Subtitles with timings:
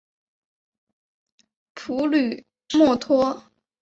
[1.75, 3.43] 普吕默托。